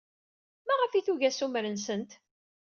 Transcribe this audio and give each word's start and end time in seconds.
Maɣef 0.67 0.91
ay 0.93 1.03
tugi 1.05 1.27
assumer-nsent? 1.29 2.11